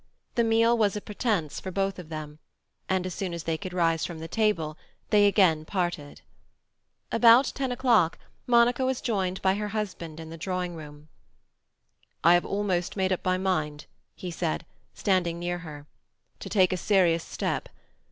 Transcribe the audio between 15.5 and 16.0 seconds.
her,